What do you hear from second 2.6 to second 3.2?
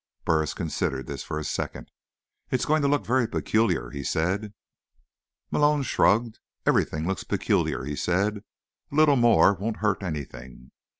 going to look